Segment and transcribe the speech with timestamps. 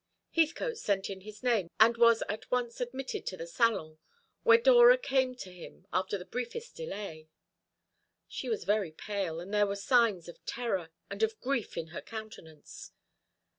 [0.31, 3.99] Heathcote sent in his name, and was at once admitted to the salon,
[4.41, 7.29] where Dora came to him after the briefest delay.
[8.27, 12.01] She was very pale, and there were signs of terror, and of grief in her
[12.01, 12.93] countenance.